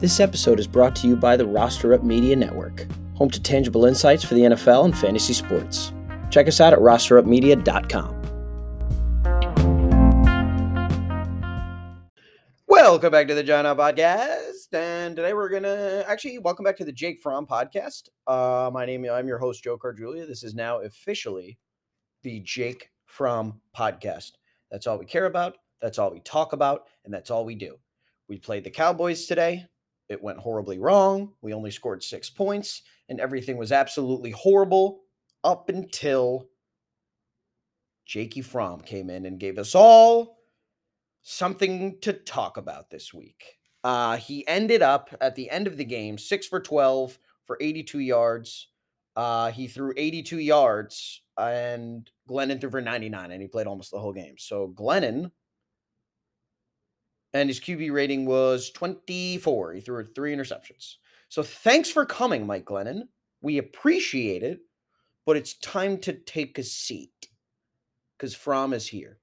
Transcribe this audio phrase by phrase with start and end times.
[0.00, 3.84] This episode is brought to you by the Roster Up Media Network, home to tangible
[3.84, 5.92] insights for the NFL and fantasy sports.
[6.30, 8.16] Check us out at rosterupmedia.com.
[12.66, 16.84] Welcome back to the Giant Up Podcast, and today we're gonna actually welcome back to
[16.86, 18.08] the Jake Fromm Podcast.
[18.26, 20.26] Uh, my name, I'm your host Joe Cardrulia.
[20.26, 21.58] This is now officially
[22.22, 24.30] the Jake Fromm Podcast.
[24.70, 25.58] That's all we care about.
[25.82, 27.76] That's all we talk about, and that's all we do.
[28.28, 29.66] We played the Cowboys today.
[30.10, 31.34] It went horribly wrong.
[31.40, 35.02] We only scored six points, and everything was absolutely horrible
[35.44, 36.48] up until
[38.04, 40.40] Jakey Fromm came in and gave us all
[41.22, 43.58] something to talk about this week.
[43.84, 48.00] Uh, he ended up at the end of the game six for 12 for 82
[48.00, 48.66] yards.
[49.14, 54.00] Uh, he threw 82 yards, and Glennon threw for 99, and he played almost the
[54.00, 54.34] whole game.
[54.38, 55.30] So Glennon
[57.32, 59.74] and his QB rating was 24.
[59.74, 60.96] He threw three interceptions.
[61.28, 63.02] So thanks for coming, Mike Glennon.
[63.40, 64.60] We appreciate it,
[65.26, 67.28] but it's time to take a seat
[68.18, 69.18] because Fromm is here.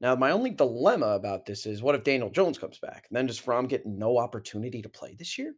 [0.00, 3.06] Now, my only dilemma about this is what if Daniel Jones comes back?
[3.08, 5.54] And then does Fromm get no opportunity to play this year?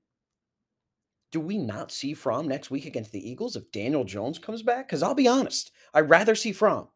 [1.32, 4.86] Do we not see Fromm next week against the Eagles if Daniel Jones comes back?
[4.86, 6.88] Because I'll be honest, I'd rather see Fromm.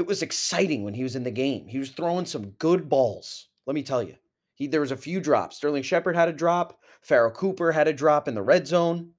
[0.00, 1.68] It was exciting when he was in the game.
[1.68, 3.48] He was throwing some good balls.
[3.66, 4.14] Let me tell you.
[4.54, 5.58] He, there was a few drops.
[5.58, 6.80] Sterling Shepard had a drop.
[7.02, 9.10] Pharoh Cooper had a drop in the red zone.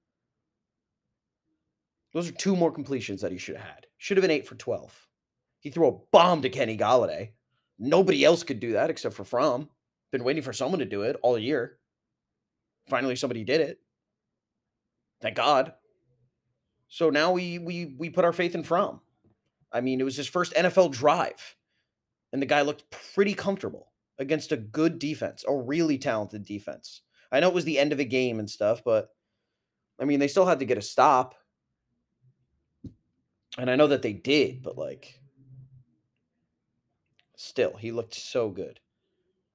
[2.16, 3.86] Those are two more completions that he should have had.
[4.00, 5.08] Should have been eight for 12.
[5.60, 7.30] He threw a bomb to Kenny Golladay.
[7.78, 9.70] Nobody else could do that except for Fromm.
[10.12, 11.78] Been waiting for someone to do it all year.
[12.90, 13.80] Finally, somebody did it.
[15.22, 15.74] Thank God.
[16.88, 19.00] So now we we we put our faith in Fromm.
[19.72, 21.56] I mean, it was his first NFL drive,
[22.34, 27.02] and the guy looked pretty comfortable against a good defense, a really talented defense.
[27.32, 29.10] I know it was the end of a game and stuff, but
[30.00, 31.36] I mean, they still had to get a stop.
[33.58, 35.20] And I know that they did, but like,
[37.36, 38.80] still, he looked so good.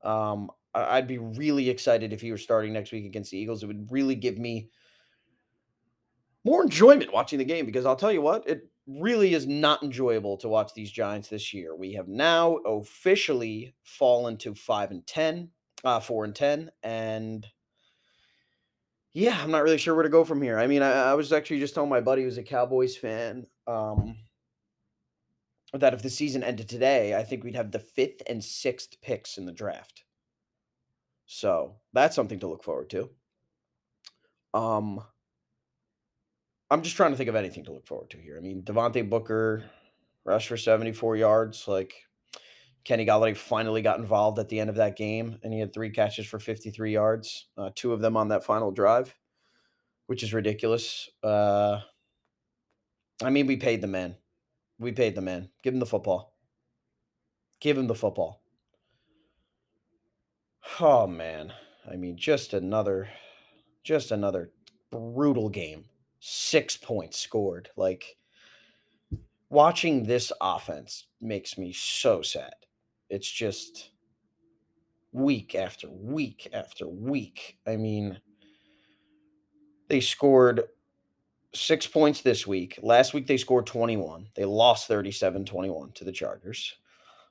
[0.03, 3.63] Um, I'd be really excited if he were starting next week against the Eagles.
[3.63, 4.71] It would really give me
[6.45, 10.37] more enjoyment watching the game because I'll tell you what, it really is not enjoyable
[10.39, 11.75] to watch these Giants this year.
[11.75, 15.51] We have now officially fallen to five and ten,
[15.85, 17.47] uh, four and ten, and
[19.13, 20.59] yeah, I'm not really sure where to go from here.
[20.59, 24.17] I mean, I, I was actually just telling my buddy who's a Cowboys fan um,
[25.73, 29.39] that if the season ended today, I think we'd have the fifth and sixth picks
[29.39, 30.05] in the draft.
[31.25, 33.11] So that's something to look forward to.
[34.53, 35.03] Um,
[36.71, 38.37] I'm just trying to think of anything to look forward to here.
[38.37, 39.65] I mean, Devontae Booker
[40.25, 41.69] rushed for 74 yards.
[41.69, 41.95] Like
[42.85, 45.91] Kenny Golladay finally got involved at the end of that game, and he had three
[45.91, 49.15] catches for 53 yards, uh, two of them on that final drive,
[50.07, 51.09] which is ridiculous.
[51.23, 51.81] Uh,
[53.23, 54.17] I mean, we paid the man.
[54.79, 55.51] We paid the man.
[55.63, 56.35] Give him the football.
[57.61, 58.43] Give him the football.
[60.81, 61.53] Oh man.
[61.91, 63.09] I mean, just another
[63.85, 64.51] just another
[64.91, 65.85] brutal game
[66.29, 67.71] six points scored.
[67.77, 68.17] Like
[69.49, 72.55] watching this offense makes me so sad.
[73.09, 73.91] It's just
[75.13, 77.59] week after week after week.
[77.65, 78.19] I mean,
[79.89, 80.65] they scored
[81.55, 82.77] six points this week.
[82.83, 84.27] Last week they scored 21.
[84.35, 86.75] They lost 37 21 to the Chargers.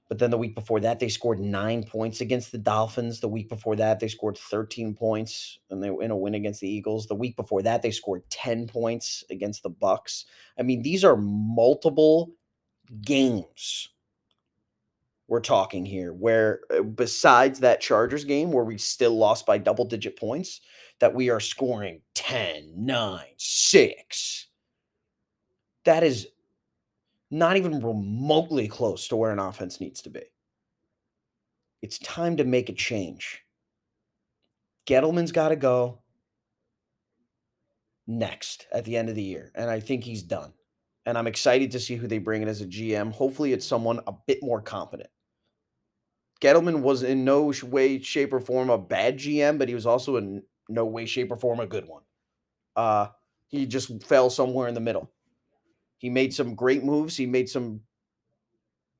[0.08, 3.20] But then the week before that, they scored nine points against the Dolphins.
[3.20, 6.70] The week before that, they scored 13 points and they in a win against the
[6.70, 7.08] Eagles.
[7.08, 10.26] The week before that, they scored 10 points against the Bucks.
[10.60, 12.32] I mean, these are multiple
[13.02, 13.90] games
[15.28, 19.86] we're talking here where uh, besides that Chargers game where we still lost by double
[19.86, 20.62] digit points,
[21.00, 24.48] that we are scoring 10, 9, 6.
[25.86, 26.28] That is
[27.32, 30.24] not even remotely close to where an offense needs to be.
[31.82, 33.44] It's time to make a change.
[34.88, 36.00] Gettleman's got to go
[38.08, 40.54] next at the end of the year, and I think he's done.
[41.06, 43.12] And I'm excited to see who they bring in as a GM.
[43.12, 45.10] Hopefully, it's someone a bit more competent.
[46.42, 50.18] Gettleman was in no way, shape, or form a bad GM, but he was also
[50.18, 52.02] in no way, shape, or form a good one.
[52.76, 53.08] Uh,
[53.48, 55.12] he just fell somewhere in the middle.
[55.98, 57.16] He made some great moves.
[57.16, 57.82] He made some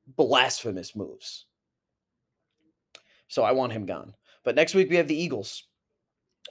[0.08, 1.46] blasphemous moves.
[3.28, 4.14] So I want him gone.
[4.44, 5.64] But next week we have the Eagles.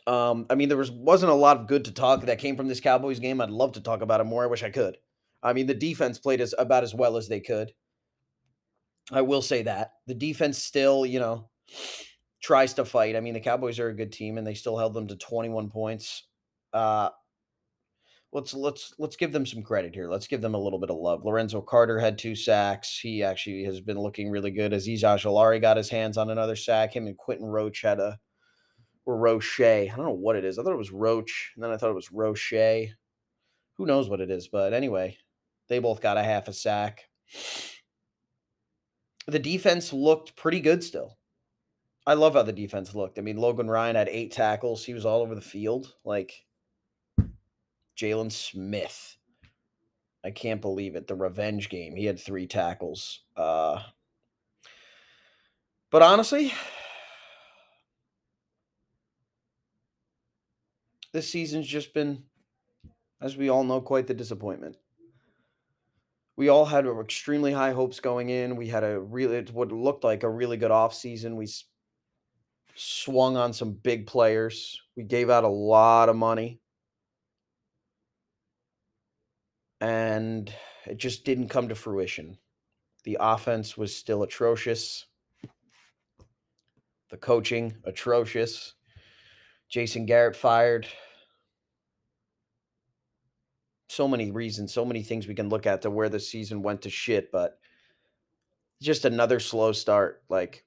[0.07, 2.69] Um, I mean, there was wasn't a lot of good to talk that came from
[2.69, 3.41] this Cowboys game.
[3.41, 4.43] I'd love to talk about it more.
[4.43, 4.99] I wish I could.
[5.43, 7.73] I mean, the defense played as about as well as they could.
[9.13, 11.49] I will say that the defense still, you know,
[12.43, 13.17] tries to fight.
[13.17, 15.71] I mean, the Cowboys are a good team and they still held them to 21
[15.71, 16.25] points.
[16.73, 17.11] Uh
[18.35, 20.11] let's let's let's give them some credit here.
[20.11, 21.25] Let's give them a little bit of love.
[21.25, 22.99] Lorenzo Carter had two sacks.
[22.99, 24.73] He actually has been looking really good.
[24.73, 26.95] Azeez Ojulari got his hands on another sack.
[26.95, 28.19] Him and Quentin Roach had a
[29.07, 29.61] or Roche.
[29.61, 30.59] I don't know what it is.
[30.59, 32.53] I thought it was Roach, and then I thought it was Roche.
[33.77, 34.49] Who knows what it is?
[34.49, 35.17] But anyway,
[35.69, 37.05] they both got a half a sack.
[39.27, 41.17] The defense looked pretty good still.
[42.07, 43.19] I love how the defense looked.
[43.19, 44.85] I mean, Logan Ryan had eight tackles.
[44.85, 45.95] He was all over the field.
[46.05, 46.33] Like
[47.97, 49.17] Jaylon Smith.
[50.25, 51.07] I can't believe it.
[51.07, 51.95] The revenge game.
[51.95, 53.21] He had three tackles.
[53.37, 53.81] Uh,
[55.91, 56.53] but honestly,
[61.13, 62.25] this season's just been,
[63.21, 64.77] as we all know, quite the disappointment.
[66.37, 68.57] We all had extremely high hopes going in.
[68.57, 71.37] We had a really what looked like a really good offseason.
[71.37, 71.47] We
[72.75, 74.81] swung on some big players.
[74.97, 76.61] We gave out a lot of money.
[79.81, 80.53] And
[80.87, 82.39] it just didn't come to fruition.
[83.05, 85.07] The offense was still atrocious.
[87.11, 88.75] The coaching, atrocious.
[89.69, 90.87] Jason Garrett fired.
[93.89, 96.83] So many reasons, so many things we can look at to where the season went
[96.83, 97.59] to shit, but
[98.83, 100.23] just another slow start.
[100.29, 100.65] Like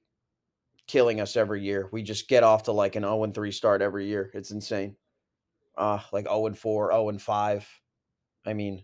[0.88, 1.88] killing us every year.
[1.92, 4.30] We just get off to like an 0 3 start every year.
[4.34, 4.96] It's insane.
[5.76, 7.80] Uh, like 0 4, 0 5.
[8.46, 8.82] I mean,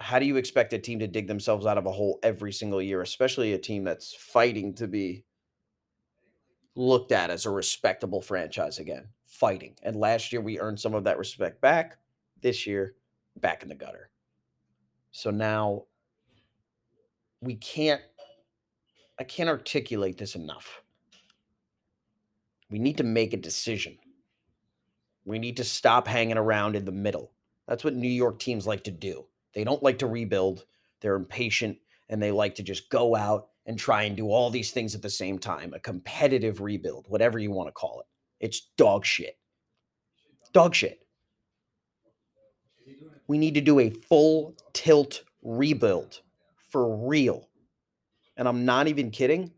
[0.00, 2.80] how do you expect a team to dig themselves out of a hole every single
[2.80, 5.24] year, especially a team that's fighting to be
[6.76, 9.08] looked at as a respectable franchise again?
[9.24, 9.74] Fighting.
[9.82, 11.98] And last year we earned some of that respect back.
[12.40, 12.94] This year,
[13.40, 14.10] back in the gutter.
[15.10, 15.84] So now
[17.40, 18.02] we can't
[19.20, 20.82] I can't articulate this enough.
[22.70, 23.98] We need to make a decision.
[25.24, 27.32] We need to stop hanging around in the middle.
[27.66, 29.26] That's what New York teams like to do.
[29.54, 30.64] They don't like to rebuild,
[31.00, 31.78] they're impatient,
[32.08, 35.02] and they like to just go out and try and do all these things at
[35.02, 35.74] the same time.
[35.74, 38.06] A competitive rebuild, whatever you want to call it.
[38.44, 39.38] It's dog shit.
[40.52, 41.00] Dog shit.
[43.26, 46.20] We need to do a full tilt rebuild
[46.70, 47.48] for real
[48.38, 49.50] and I'm not even kidding,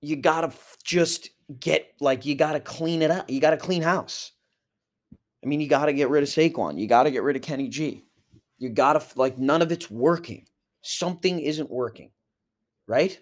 [0.00, 3.28] you got to just get like you got to clean it up.
[3.28, 4.30] You got to clean house.
[5.44, 6.78] I mean, you got to get rid of Saquon.
[6.78, 8.04] You got to get rid of Kenny G.
[8.58, 10.46] You got to like none of it's working.
[10.82, 12.10] Something isn't working.
[12.86, 13.18] Right?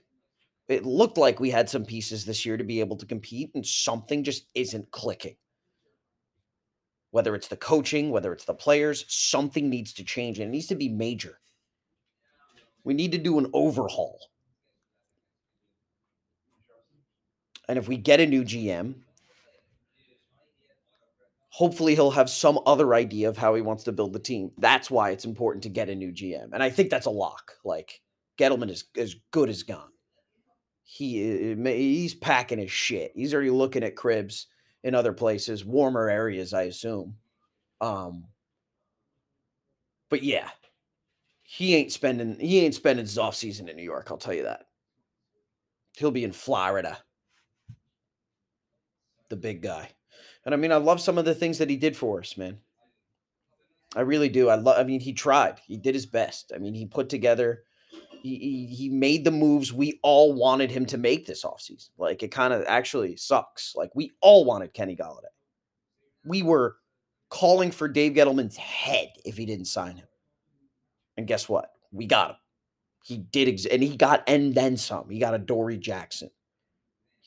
[0.68, 3.66] It looked like we had some pieces this year to be able to compete and
[3.66, 5.36] something just isn't clicking.
[7.10, 10.68] Whether it's the coaching, whether it's the players, something needs to change and it needs
[10.68, 11.40] to be major.
[12.84, 14.18] We need to do an overhaul.
[17.68, 18.94] And if we get a new GM,
[21.52, 24.50] hopefully he'll have some other idea of how he wants to build the team.
[24.56, 26.48] That's why it's important to get a new GM.
[26.54, 27.52] And I think that's a lock.
[27.62, 28.00] Like
[28.38, 29.90] Gettleman is as good as gone.
[30.82, 33.12] He he's packing his shit.
[33.14, 34.46] He's already looking at cribs
[34.82, 37.16] in other places, warmer areas, I assume.
[37.82, 38.24] Um,
[40.08, 40.48] but yeah,
[41.42, 44.08] he ain't spending he ain't spending his off season in New York.
[44.10, 44.68] I'll tell you that.
[45.98, 46.96] He'll be in Florida.
[49.28, 49.90] The big guy.
[50.44, 52.58] And I mean, I love some of the things that he did for us, man.
[53.94, 54.48] I really do.
[54.48, 54.78] I love.
[54.78, 55.60] I mean, he tried.
[55.66, 56.52] He did his best.
[56.54, 57.64] I mean, he put together.
[58.22, 61.90] He, he, he made the moves we all wanted him to make this offseason.
[61.98, 63.74] Like it kind of actually sucks.
[63.76, 65.24] Like we all wanted Kenny Golladay.
[66.24, 66.76] We were
[67.30, 70.06] calling for Dave Gettleman's head if he didn't sign him.
[71.16, 71.70] And guess what?
[71.90, 72.36] We got him.
[73.04, 75.10] He did, ex- and he got and then some.
[75.10, 76.30] He got Adoree' Jackson.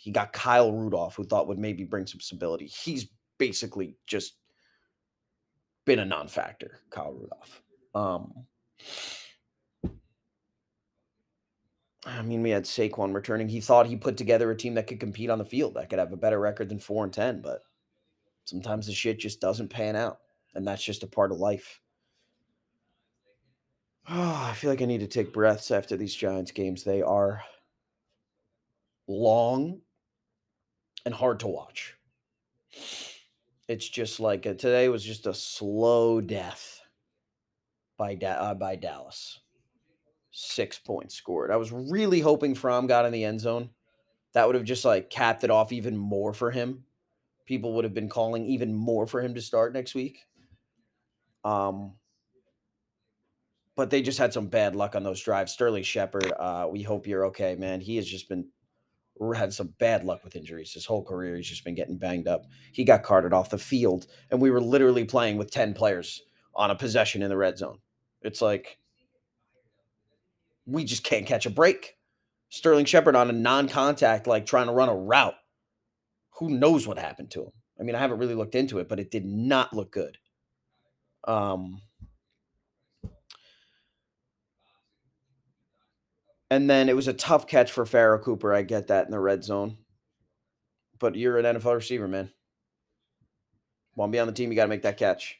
[0.06, 2.68] He got Kyle Rudolph, who thought would maybe bring some stability.
[2.68, 3.08] He's
[3.40, 4.36] basically just
[5.84, 7.64] been a non-factor, Kyle Rudolph.
[7.96, 8.46] Um,
[12.06, 13.50] I mean, we had Saquon returning.
[13.50, 15.98] He thought he put together a team that could compete on the field, that could
[15.98, 17.64] have a better record than four and ten, but
[18.44, 20.20] sometimes the shit just doesn't pan out,
[20.54, 21.82] and that's just a part of life.
[24.08, 26.84] Oh, I feel like I need to take breaths after these Giants games.
[26.84, 27.42] They are
[29.08, 29.82] long
[31.06, 31.96] and hard to watch.
[33.68, 36.82] It's just like a, today was just a slow death
[37.98, 39.40] by da- uh, by Dallas.
[40.32, 41.52] Six points scored.
[41.52, 43.70] I was really hoping Fromm got in the end zone.
[44.34, 46.84] That would have just like capped it off even more for him.
[47.46, 50.26] People would have been calling even more for him to start next week.
[51.44, 51.94] Um,
[53.76, 55.52] but they just had some bad luck on those drives.
[55.52, 57.82] Sterling Shepard, uh, we hope you're okay, man.
[57.82, 58.48] He has just been
[59.34, 61.36] had some bad luck with injuries his whole career.
[61.36, 62.46] He's just been getting banged up.
[62.72, 66.22] He got carted off the field, and we were literally playing with 10 players
[66.54, 67.80] on a possession in the red zone.
[68.22, 68.78] It's like
[70.66, 71.98] we just can't catch a break.
[72.50, 75.36] Sterling Shepard on a non contact, like trying to run a route.
[76.40, 77.52] Who knows what happened to him?
[77.80, 80.18] I mean, I haven't really looked into it, but it did not look good.
[81.26, 81.82] Um,
[86.50, 88.54] and then it was a tough catch for Pharoh Cooper.
[88.54, 89.78] I get that in the red zone.
[91.00, 92.32] But you're an NFL receiver, man.
[93.96, 95.40] Want to be on the team, you got to make that catch.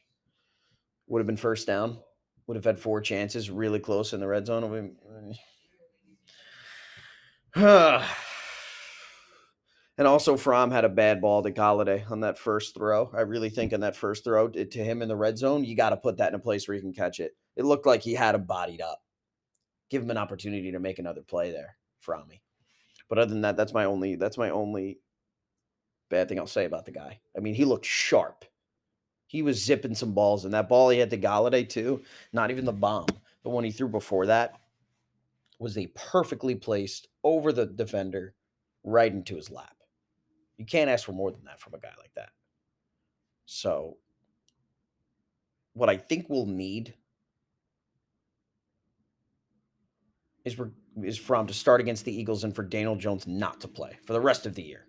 [1.08, 1.98] Would have been first down.
[2.46, 4.96] Would have had four chances, really close in the red zone.
[9.98, 13.10] And also, Fromm had a bad ball to Golladay on that first throw.
[13.14, 15.90] I really think in that first throw to him in the red zone, you got
[15.90, 17.34] to put that in a place where you can catch it.
[17.56, 19.00] It looked like he had him bodied up.
[19.90, 22.40] Give him an opportunity to make another play there, Frommy.
[23.08, 24.98] But other than that, that's my only that's my only
[26.08, 27.20] bad thing I'll say about the guy.
[27.36, 28.44] I mean, he looked sharp.
[29.26, 32.02] He was zipping some balls, and that ball he had to Golladay too.
[32.32, 33.06] Not even the bomb.
[33.42, 34.60] The one he threw before that
[35.58, 38.34] was a perfectly placed over the defender,
[38.84, 39.76] right into his lap.
[40.58, 42.30] You can't ask for more than that from a guy like that.
[43.46, 43.98] So,
[45.74, 46.94] what I think we'll need
[50.46, 50.56] is
[51.02, 54.14] is Fromm to start against the Eagles and for Daniel Jones not to play for
[54.14, 54.86] the rest of the year.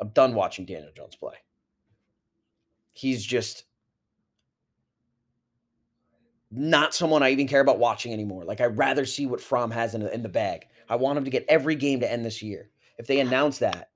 [0.00, 1.34] I'm done watching Daniel Jones play.
[2.92, 3.64] He's just
[6.50, 8.44] not someone I even care about watching anymore.
[8.44, 10.66] Like I'd rather see what Fromm has in, in the bag.
[10.88, 12.70] I want him to get every game to end this year.
[12.98, 13.90] If they announce that,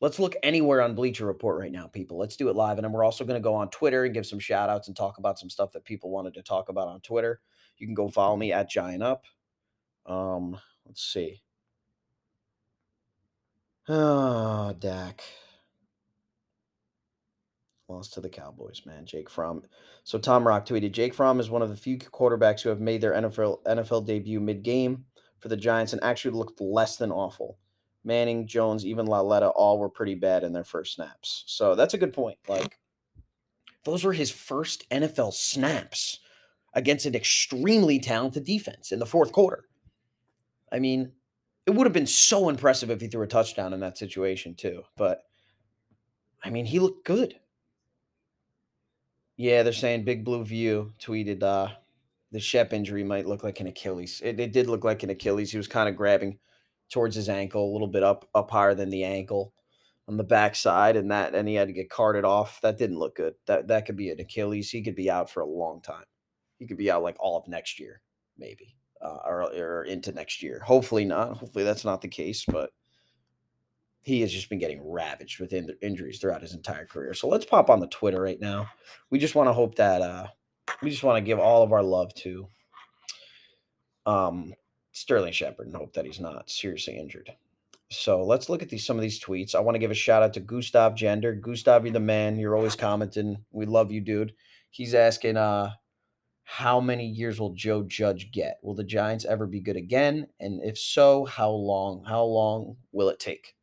[0.00, 2.18] let's look anywhere on Bleacher Report right now, people.
[2.18, 2.78] Let's do it live.
[2.78, 4.96] And then we're also going to go on Twitter and give some shout outs and
[4.96, 7.40] talk about some stuff that people wanted to talk about on Twitter.
[7.76, 9.24] You can go follow me at Giant Up.
[10.06, 11.42] Um, let's see.
[13.88, 15.22] Oh, Dak.
[17.88, 19.04] Lost to the Cowboys, man.
[19.04, 19.62] Jake Fromm.
[20.04, 23.02] So Tom Rock tweeted Jake Fromm is one of the few quarterbacks who have made
[23.02, 25.04] their NFL NFL debut mid game
[25.38, 27.58] for the Giants and actually looked less than awful.
[28.02, 31.44] Manning, Jones, even Lauletta, all were pretty bad in their first snaps.
[31.46, 32.38] So that's a good point.
[32.48, 32.78] Like,
[33.84, 36.20] those were his first NFL snaps
[36.74, 39.64] against an extremely talented defense in the fourth quarter.
[40.74, 41.12] I mean,
[41.66, 44.82] it would have been so impressive if he threw a touchdown in that situation, too.
[44.96, 45.22] But,
[46.42, 47.36] I mean, he looked good.
[49.36, 51.68] Yeah, they're saying Big Blue View tweeted uh,
[52.32, 54.20] the Shep injury might look like an Achilles.
[54.24, 55.52] It, it did look like an Achilles.
[55.52, 56.38] He was kind of grabbing–
[56.90, 59.54] towards his ankle, a little bit up up higher than the ankle
[60.06, 62.60] on the backside, and that and he had to get carted off.
[62.60, 63.34] That didn't look good.
[63.46, 64.70] That that could be an Achilles.
[64.70, 66.04] He could be out for a long time.
[66.58, 68.02] He could be out like all of next year,
[68.38, 70.60] maybe, uh, or, or into next year.
[70.64, 71.36] Hopefully not.
[71.36, 72.70] Hopefully that's not the case, but
[74.02, 77.14] he has just been getting ravaged with in- injuries throughout his entire career.
[77.14, 78.68] So let's pop on the Twitter right now.
[79.10, 80.26] We just want to hope that uh,
[80.82, 82.48] we just want to give all of our love to
[84.06, 84.54] um,
[84.92, 87.30] Sterling Shepard and hope that he's not seriously injured.
[87.90, 89.54] So let's look at these some of these tweets.
[89.54, 91.34] I want to give a shout out to Gustav Gender.
[91.34, 92.38] Gustav, you're the man.
[92.38, 93.38] You're always commenting.
[93.52, 94.32] We love you, dude.
[94.70, 95.70] He's asking, uh,
[96.44, 98.58] how many years will Joe Judge get?
[98.62, 100.26] Will the Giants ever be good again?
[100.40, 102.04] And if so, how long?
[102.04, 103.54] How long will it take?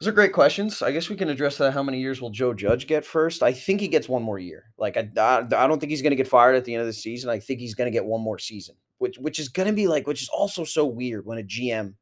[0.00, 0.82] Those are great questions.
[0.82, 1.72] I guess we can address that.
[1.72, 3.42] How many years will Joe Judge get first?
[3.42, 4.64] I think he gets one more year.
[4.78, 6.86] Like I, I, I don't think he's going to get fired at the end of
[6.86, 7.30] the season.
[7.30, 9.88] I think he's going to get one more season which which is going to be
[9.88, 11.94] like which is also so weird when a GM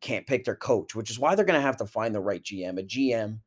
[0.00, 2.42] can't pick their coach, which is why they're going to have to find the right
[2.42, 3.38] GM, a GM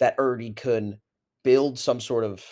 [0.00, 1.00] that already can
[1.44, 2.44] build some sort of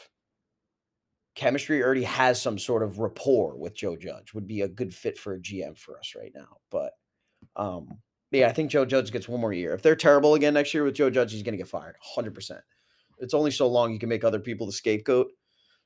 [1.35, 5.19] chemistry, already has some sort of rapport with Joe Judge would be a good fit
[5.19, 6.59] for a GM for us right now.
[6.71, 6.93] But
[7.57, 7.99] um
[8.31, 9.75] yeah, I think Joe Judge gets one more year.
[9.75, 12.61] If they're terrible again next year with Joe Judge, he's going to get fired 100%.
[13.19, 15.27] It's only so long you can make other people the scapegoat.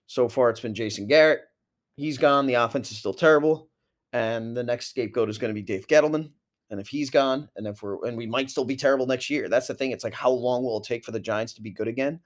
[0.06, 1.40] So far, it's been Jason Garrett
[1.96, 3.70] he's gone, the offense is still terrible,
[4.12, 6.30] and the next scapegoat is going to be Dave Gettleman.
[6.70, 9.48] And if he's gone, and if we're and we might still be terrible next year.
[9.48, 9.92] That's the thing.
[9.92, 12.20] It's like how long will it take for the Giants to be good again?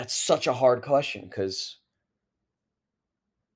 [0.00, 1.76] That's such a hard question because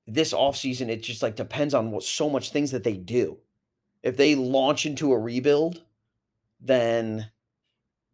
[0.05, 3.39] this offseason, it just like depends on what so much things that they do.
[4.03, 5.81] If they launch into a rebuild,
[6.59, 7.31] then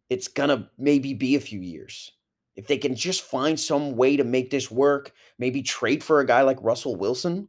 [0.08, 2.12] it's gonna maybe be a few years.
[2.56, 6.26] If they can just find some way to make this work, maybe trade for a
[6.26, 7.48] guy like Russell Wilson,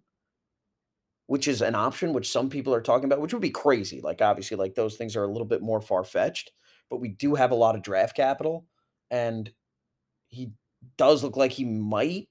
[1.28, 4.02] which is an option which some people are talking about, which would be crazy.
[4.02, 6.52] Like obviously, like those things are a little bit more far fetched,
[6.90, 8.66] but we do have a lot of draft capital,
[9.10, 9.50] and
[10.28, 10.52] he
[10.98, 12.30] does look like he might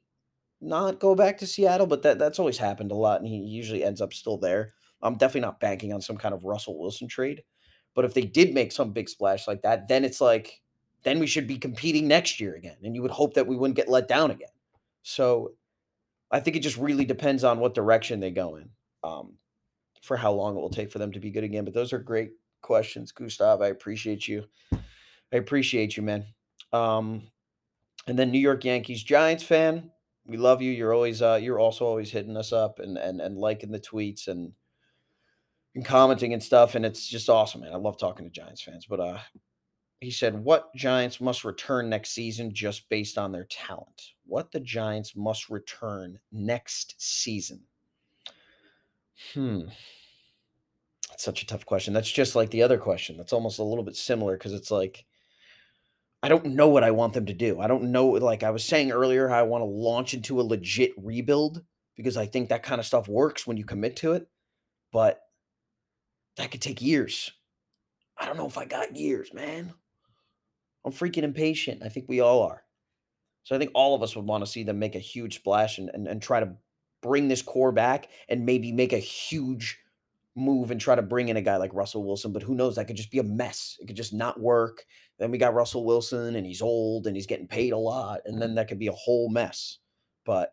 [0.61, 3.85] not go back to Seattle, but that that's always happened a lot, and he usually
[3.85, 4.75] ends up still there.
[5.03, 7.43] I'm definitely not banking on some kind of Russell Wilson trade.
[7.95, 10.63] But if they did make some big splash like that, then it's like,
[11.03, 12.77] then we should be competing next year again.
[12.83, 14.49] And you would hope that we wouldn't get let down again.
[15.03, 15.53] So
[16.31, 18.71] I think it just really depends on what direction they go in
[19.05, 19.35] um,
[20.01, 21.65] for how long it will take for them to be good again.
[21.65, 22.31] But those are great
[22.63, 23.61] questions, Gustav.
[23.61, 24.45] I appreciate you.
[24.73, 26.25] I appreciate you, man.
[26.73, 27.25] Um,
[28.07, 29.91] and then New York Yankees Giants fan.
[30.27, 30.71] We love you.
[30.71, 34.29] You're always uh, you're also always hitting us up and and and liking the tweets
[34.29, 34.53] and
[35.75, 37.73] and commenting and stuff, and it's just awesome, man.
[37.73, 38.87] I love talking to Giants fans.
[38.89, 39.19] But uh,
[40.01, 44.03] he said, "What Giants must return next season just based on their talent?
[44.27, 47.63] What the Giants must return next season?"
[49.35, 49.63] Hmm.
[51.09, 51.93] That's such a tough question.
[51.93, 53.17] That's just like the other question.
[53.17, 55.05] That's almost a little bit similar because it's like
[56.23, 57.61] I don't know what I want them to do.
[57.61, 58.07] I don't know.
[58.07, 61.63] Like I was saying earlier, I want to launch into a legit rebuild
[61.97, 64.29] because I think that kind of stuff works when you commit to it.
[64.93, 65.21] But
[66.37, 67.31] that could take years.
[68.17, 69.73] I don't know if I got years, man.
[70.85, 71.83] I'm freaking impatient.
[71.83, 72.63] I think we all are.
[73.45, 75.79] So I think all of us would want to see them make a huge splash
[75.79, 76.53] and, and, and try to
[77.03, 79.81] bring this core back and maybe make a huge
[80.37, 82.33] move and try to bring in a guy like Russell Wilson.
[82.33, 82.77] But who knows?
[82.77, 83.77] That could just be a mess.
[83.81, 84.85] It could just not work.
[85.23, 88.23] Then we got Russell Wilson and he's old and he's getting paid a lot.
[88.25, 89.79] And then that could be a whole mess.
[90.25, 90.53] But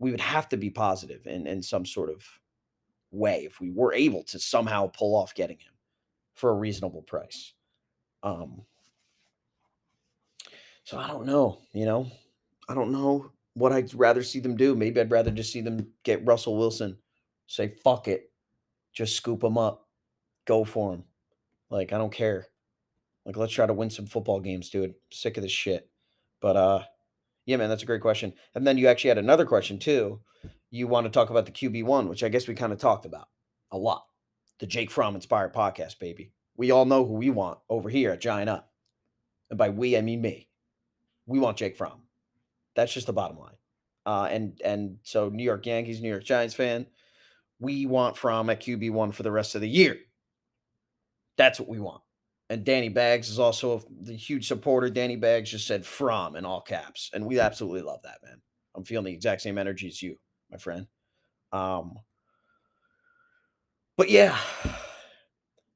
[0.00, 2.24] we would have to be positive in, in some sort of
[3.12, 5.72] way if we were able to somehow pull off getting him
[6.34, 7.52] for a reasonable price.
[8.24, 8.62] Um,
[10.82, 12.10] so I don't know, you know,
[12.68, 14.74] I don't know what I'd rather see them do.
[14.74, 16.98] Maybe I'd rather just see them get Russell Wilson,
[17.46, 18.32] say fuck it,
[18.92, 19.86] just scoop him up,
[20.44, 21.04] go for him.
[21.70, 22.49] Like I don't care.
[23.30, 24.94] Like let's try to win some football games, dude.
[25.12, 25.88] Sick of this shit.
[26.40, 26.82] But uh,
[27.46, 28.32] yeah, man, that's a great question.
[28.56, 30.20] And then you actually had another question too
[30.70, 33.28] you want to talk about the QB1, which I guess we kind of talked about
[33.70, 34.04] a lot.
[34.60, 36.32] The Jake Fromm inspired podcast, baby.
[36.56, 38.70] We all know who we want over here at Giant Up.
[39.48, 40.48] And by we, I mean me.
[41.26, 42.02] We want Jake Fromm.
[42.76, 43.54] That's just the bottom line.
[44.06, 46.86] Uh, and and so New York Yankees, New York Giants fan,
[47.58, 49.98] we want Fromm at QB1 for the rest of the year.
[51.36, 52.02] That's what we want.
[52.50, 54.90] And Danny Bags is also a, huge supporter.
[54.90, 57.08] Danny Bags just said Fromm in all caps.
[57.14, 58.42] And we absolutely love that, man.
[58.74, 60.16] I'm feeling the exact same energy as you
[60.50, 60.88] my friend.
[61.52, 61.94] Um,
[63.96, 64.36] but yeah,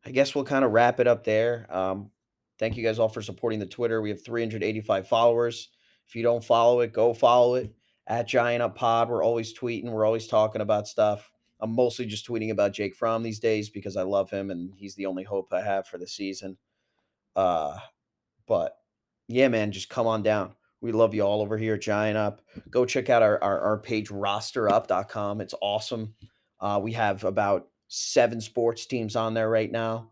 [0.05, 1.67] I guess we'll kind of wrap it up there.
[1.71, 2.11] Um,
[2.59, 4.03] thank you guys all for supporting the Twitter.
[4.03, 5.69] We have 385 followers.
[6.09, 7.73] If you don't follow it, go follow it
[8.09, 9.09] at Giant Up Pod.
[9.09, 11.31] We're always tweeting, we're always talking about stuff.
[11.65, 14.95] I'm mostly just tweeting about Jake Fromm these days because I love him and he's
[14.97, 16.59] the only hope I have for the season.
[17.35, 17.79] Uh,
[18.47, 18.77] but
[19.29, 20.53] yeah, man, just come on down.
[20.83, 22.43] We love you all over here Giant Up.
[22.69, 25.41] Go check out our, our, our page, rosterup.com.
[25.41, 26.15] It's awesome.
[26.61, 30.11] Uh, we have about seven sports teams on there right now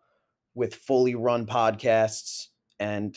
[0.55, 2.47] with fully run podcasts
[2.81, 3.15] and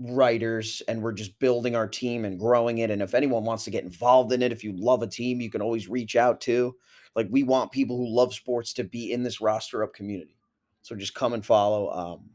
[0.00, 3.70] writers and we're just building our team and growing it and if anyone wants to
[3.70, 6.74] get involved in it if you love a team you can always reach out to
[7.16, 10.36] like we want people who love sports to be in this roster up community
[10.82, 12.30] so just come and follow um,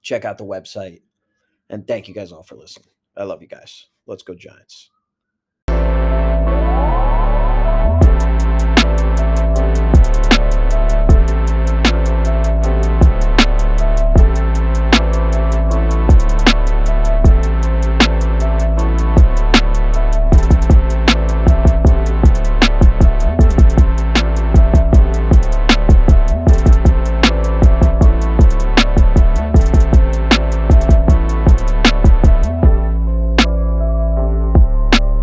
[0.00, 1.02] check out the website
[1.68, 3.86] and thank you guys all for listening I love you guys.
[4.06, 4.90] Let's go, Giants.